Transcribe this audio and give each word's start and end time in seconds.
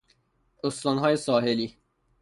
استانهای 0.63 1.15
ساحلی 1.17 1.77